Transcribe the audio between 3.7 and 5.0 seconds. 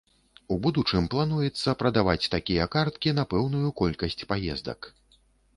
колькасць паездак.